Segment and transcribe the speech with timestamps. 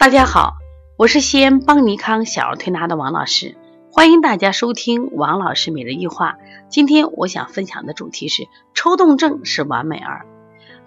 [0.00, 0.56] 大家好，
[0.96, 3.54] 我是西安邦尼康小儿推拿的王老师，
[3.92, 6.38] 欢迎大家收听王老师每日一话。
[6.70, 10.24] 今天我想分享的主题是抽动症是完美儿。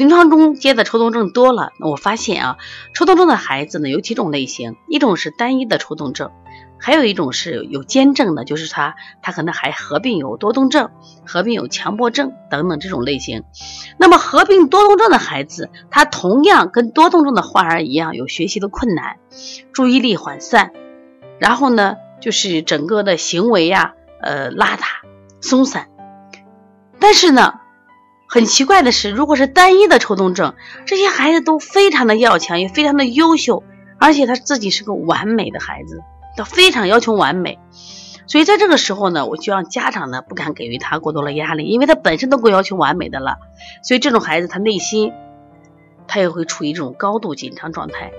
[0.00, 2.56] 临床中接的抽动症多了，我发现啊，
[2.94, 6.30] 抽动症的孩子呢有几种类型，一种是单一的抽动症。
[6.78, 10.88] 还有一种是有兼症的，就是他他可能还合并有多动症、
[11.26, 13.44] 合并有强迫症等等这种类型。
[13.98, 19.18] 那么合并多动症的孩子，他同样跟多动症的患儿一样，有学习的困难，
[19.74, 20.72] 注意力涣散，
[21.38, 23.92] 然后呢，就是整个的行为呀，
[24.22, 24.84] 呃，邋遢、
[25.42, 25.88] 松散。
[26.98, 27.59] 但是呢，
[28.30, 30.54] 很奇怪的是，如果是单一的抽动症，
[30.86, 33.64] 这些孩子都非常的要强，也非常的优秀，
[33.98, 36.00] 而且他自己是个完美的孩子。
[36.36, 37.58] 他非常要求完美，
[38.28, 43.38] 所以在这个时候呢，我就让家长呢不敢给予他过多的压力，因为他本身都够要求完美的了，
[43.82, 45.12] 所以这种孩子他内心
[46.06, 48.12] 他也会处于这种高度紧张状态。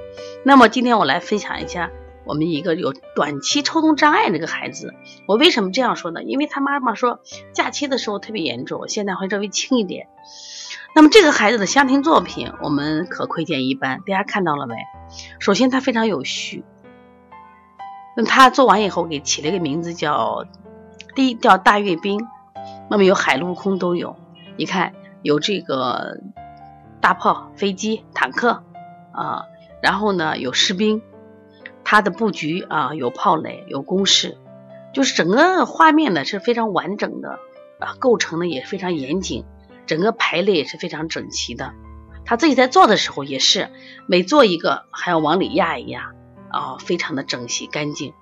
[0.44, 1.90] 那么今天我来分享一下
[2.26, 4.94] 我们一个有短期抽动障碍这个孩子，
[5.28, 6.24] 我为什么这样说呢？
[6.24, 7.20] 因为他妈妈说
[7.54, 10.08] 假期的时候特别严重，现在会稍微轻一点。
[10.94, 14.76] 那么这个孩子的相庭作品我们可窥见一斑，大家看到了没？
[15.40, 16.64] 首先他非常有序。
[18.16, 20.46] 那他做完以后，给起了一个名字叫
[21.16, 22.28] “第一叫大阅兵”，
[22.92, 24.18] 那么有海陆空都有。
[24.58, 26.20] 你看，有这个
[27.00, 28.62] 大炮、飞机、坦克
[29.14, 29.46] 啊，
[29.82, 31.02] 然后呢有士兵，
[31.92, 34.38] 他的布局啊有炮垒、有工事，
[34.94, 37.38] 就是整个画面呢是非常完整的
[37.82, 39.44] 啊，构成的也非常严谨，
[39.88, 41.74] 整个排列也是非常整齐的。
[42.24, 43.70] 他自己在做的时候也是
[44.08, 46.14] 每做一个还要往里压一压。
[46.48, 48.14] 啊，非常的整齐干净，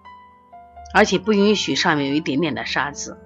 [0.95, 3.19] 而且不允许上面有一点点的沙子。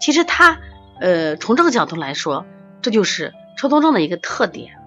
[0.00, 0.58] 其实他，
[0.98, 2.46] 呃，从这个角度来说，
[2.80, 4.78] 这就是抽动症的一个特点，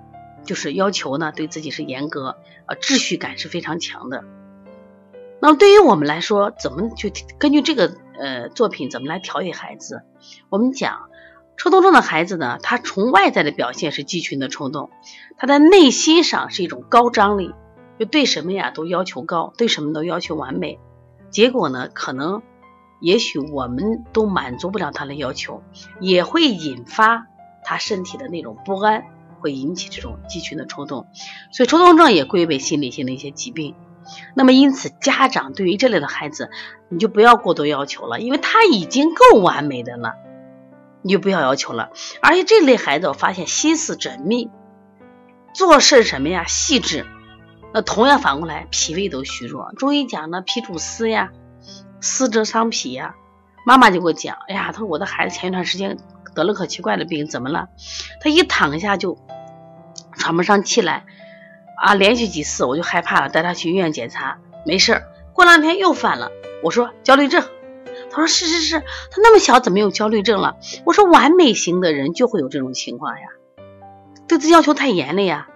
[0.44, 4.24] 就是要求呢对自己是严格，呃，秩序感是非常强的。
[5.42, 10.04] 那么对于我们来说，怎么就根据这个呃作品怎么来调理孩子？
[10.50, 11.10] 我们讲
[11.58, 14.90] 抽动症的孩子呢，他从外在的表现是肌群的抽动，
[15.38, 17.54] 他在内心上是一种高张力。
[18.00, 20.80] 就对什么呀都要求高，对什么都要求完美，
[21.32, 22.42] 结果呢，可能
[23.02, 25.62] 也许我们都满足不了他的要求，
[26.00, 27.28] 也会引发
[27.62, 29.04] 他身体的那种不安，
[29.42, 31.08] 会引起这种肌群的抽动，
[31.52, 33.76] 所以抽动症也归为心理性的一些疾病。
[34.36, 36.50] 那么因此，家长对于这类的孩子，
[36.90, 40.14] 你就不要过多要求了，因为他已经够完美的了，
[41.02, 41.90] 你就不要要求了。
[42.22, 44.50] 而且这类孩子，我发现心思缜密，
[45.54, 47.06] 做事什么呀细致。
[47.74, 49.72] 那同样反过来，脾胃都虚弱。
[49.78, 51.32] 中医讲呢，脾主思呀，
[52.02, 53.16] 思则伤脾呀。
[53.66, 55.98] 妈妈就给我讲，哎呀，他说我的孩子前一段时间
[56.34, 57.68] 得了可奇怪的病，怎么了？
[58.22, 59.20] 他一躺下就
[60.14, 61.06] 喘不上气来
[61.82, 65.04] 啊，连续几次我就害怕了，带他去医院检查，没事儿。
[65.34, 66.32] 过两天又犯了，
[66.62, 67.44] 我说焦虑症，
[68.12, 70.58] 他说是是是，他那么小怎么有焦虑症了？
[70.86, 73.28] 我说完美型的人就会有这种情况呀，
[74.28, 75.48] 对自己要求太严了呀。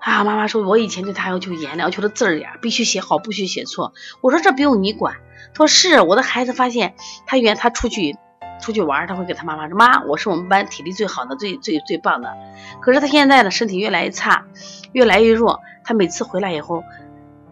[0.00, 3.92] 啊，妈妈说，我以前对他要求严了，要求的字儿呀，必须写好，不许写错。
[4.22, 5.16] 我说这不用你管。
[5.52, 6.94] 他说是我的孩子发现
[7.26, 8.16] 他原他出去
[8.60, 12.32] 出去玩，他会给他妈妈说妈，我是我们班体力最好的，最最最棒的。
[12.80, 14.44] 可是他现在呢，身体越来越差，
[14.92, 15.60] 越来越弱。
[15.84, 16.84] 他每次回来以后，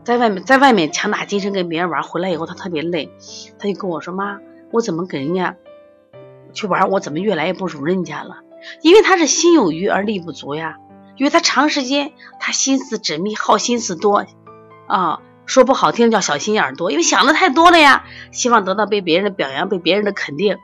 [0.04, 3.10] 在外面在外面强打精神跟别人玩，回来以后他特别累，
[3.58, 4.38] 他就跟我说妈，
[4.70, 5.56] 我怎么跟人家
[6.52, 8.36] 去玩，我怎么越来越不如人家了？
[8.82, 10.76] 因为他是心有余而力不足呀。
[11.16, 14.24] 因为他长时间，他心思缜密，好心思多，
[14.86, 20.58] 啊，说不好听叫小心眼多，因为想的太多了呀，希望得到被别人的表扬，被别人的肯定，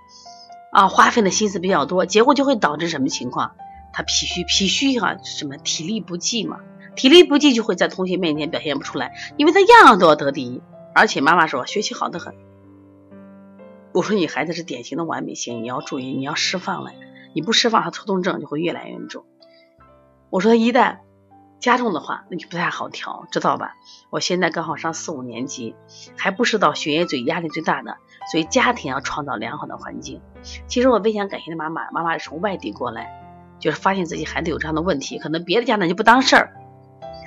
[0.74, 3.52] 啊，花费的心思比较多，结果就会导致什么情况？
[3.92, 6.58] 他脾虚，脾虚哈，什么体力不济嘛，
[6.96, 10.60] 体力不济就会在同学面前表现不出来，因为他样样都要得第一，
[10.92, 12.34] 而且妈妈说学习好的很，
[13.92, 16.90] 我说你孩子是典型的完美型，你要注意，你要释放了，
[17.34, 19.24] 你不释放，他抽动症就会越来越重。
[20.30, 20.98] 我说一旦
[21.60, 23.74] 加重的话，那就不太好调，知道吧？
[24.10, 25.76] 我现在刚好上四五年级，
[26.16, 27.96] 还不是到学业最压力最大的，
[28.30, 30.20] 所以家庭要创造良好的环境。
[30.66, 33.22] 其实我非常感谢的妈妈，妈妈是从外地过来，
[33.58, 36.52] 就是发现自己孩子有这样的问题，可能别的家长就不当事儿。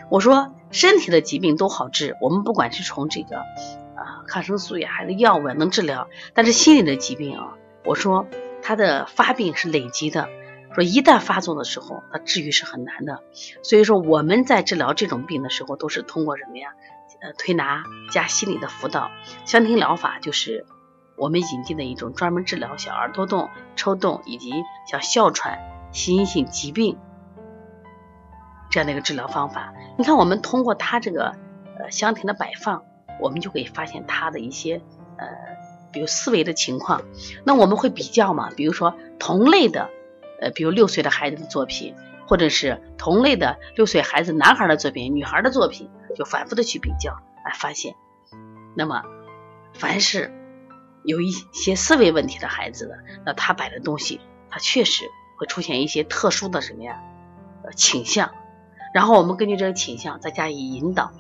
[0.09, 7.53] 我说身体的疾病都好治，我们不管是从这个啊抗生素呀，还是药物能治疗，但是心理的疾病啊，
[7.83, 8.25] 我说
[8.61, 10.29] 它的发病是累积的。
[10.73, 13.23] 说一旦发作的时候，它治愈是很难的。
[13.63, 16.69] 所以说我们在治疗这种病的时候，都是通过什么呀？
[17.19, 19.09] 呃，推拿加心理的辅导，
[19.45, 20.67] 香庭疗法就是
[21.17, 24.51] 我们引进的一种专门治疗小儿多动、抽动以及
[24.89, 25.59] 像哮喘、
[25.91, 26.97] 心因性疾病
[28.69, 29.73] 这样的一个治疗方法。
[29.97, 31.35] 你看，我们通过它这个
[31.79, 32.83] 呃香婷的摆放，
[33.19, 34.81] 我们就可以发现它的一些
[35.17, 35.27] 呃，
[35.91, 37.01] 比如思维的情况。
[37.43, 38.49] 那我们会比较嘛？
[38.55, 39.89] 比如说同类的，
[40.39, 41.95] 呃，比如六岁的孩子的作品，
[42.27, 47.13] 或者是同类的六岁孩子男孩的作品、女孩的作品，就反复的去比较，
[47.43, 47.95] 来发现。
[48.75, 49.01] 那么，
[49.73, 50.31] 凡是
[51.03, 52.95] 有一些思维问题的孩子呢，
[53.25, 55.05] 那他摆的东西，他确实
[55.37, 57.01] 会出现一些特殊的什么呀？
[57.63, 58.31] 呃，倾向。
[58.93, 61.11] 然后我们根据这个倾向再加以引导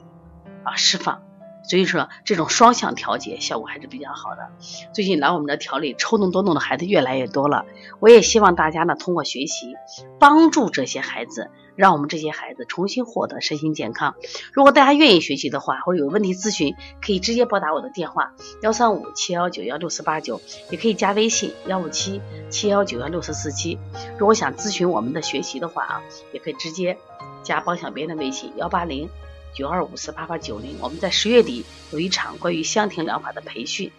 [0.63, 1.21] 啊释放，
[1.67, 4.49] 所以说这种双向调节效果还是比较好的。
[4.93, 7.65] 最近来我们的调理抽动多动的孩子越来越多了，
[7.99, 9.75] 我也希望大家呢通过学习
[10.19, 14.15] 帮助这些孩子，让我们这些孩子重新获得身心健康。
[14.53, 20.41] 如果大家愿意学习的话，或者有问题咨询，可以直接拨打我的电话幺三五七幺九幺六四八九，
[20.71, 23.77] 也可以加微信幺五七七幺九幺六四四七。
[24.17, 26.97] 如果想咨询我们的学习的话啊，也可以直接。
[27.43, 29.09] 加帮小编的微信幺八零
[29.57, 33.91] 九二五四八八九零，我们在十月底有一场关于香庭疗法的培训。